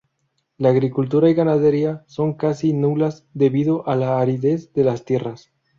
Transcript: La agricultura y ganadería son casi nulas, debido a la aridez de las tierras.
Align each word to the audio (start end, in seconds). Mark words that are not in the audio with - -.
La 0.57 0.69
agricultura 0.69 1.29
y 1.29 1.35
ganadería 1.35 2.03
son 2.07 2.33
casi 2.33 2.73
nulas, 2.73 3.27
debido 3.35 3.87
a 3.87 3.95
la 3.95 4.17
aridez 4.19 4.73
de 4.73 4.83
las 4.83 5.05
tierras. 5.05 5.51